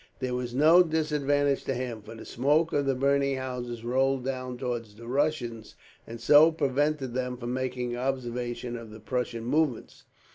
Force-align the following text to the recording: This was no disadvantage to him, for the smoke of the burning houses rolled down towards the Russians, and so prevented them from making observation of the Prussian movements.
This 0.17 0.31
was 0.31 0.55
no 0.55 0.81
disadvantage 0.81 1.63
to 1.65 1.75
him, 1.75 2.01
for 2.01 2.15
the 2.15 2.25
smoke 2.25 2.73
of 2.73 2.87
the 2.87 2.95
burning 2.95 3.35
houses 3.35 3.85
rolled 3.85 4.25
down 4.25 4.57
towards 4.57 4.95
the 4.95 5.05
Russians, 5.07 5.75
and 6.07 6.19
so 6.19 6.51
prevented 6.51 7.13
them 7.13 7.37
from 7.37 7.53
making 7.53 7.95
observation 7.95 8.75
of 8.75 8.89
the 8.89 8.99
Prussian 8.99 9.45
movements. 9.45 10.05